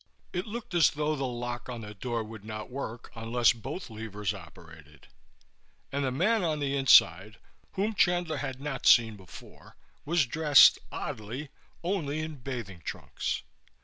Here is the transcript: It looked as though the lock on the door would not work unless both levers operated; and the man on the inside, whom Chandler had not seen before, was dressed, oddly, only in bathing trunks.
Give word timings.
It 0.33 0.47
looked 0.47 0.73
as 0.73 0.89
though 0.89 1.15
the 1.15 1.27
lock 1.27 1.69
on 1.69 1.81
the 1.81 1.93
door 1.93 2.23
would 2.23 2.43
not 2.43 2.71
work 2.71 3.11
unless 3.13 3.53
both 3.53 3.91
levers 3.91 4.33
operated; 4.33 5.09
and 5.91 6.03
the 6.03 6.11
man 6.11 6.43
on 6.43 6.59
the 6.59 6.75
inside, 6.75 7.37
whom 7.73 7.93
Chandler 7.93 8.37
had 8.37 8.59
not 8.59 8.87
seen 8.87 9.15
before, 9.15 9.75
was 10.03 10.25
dressed, 10.25 10.79
oddly, 10.91 11.49
only 11.83 12.19
in 12.21 12.37
bathing 12.37 12.81
trunks. 12.83 13.43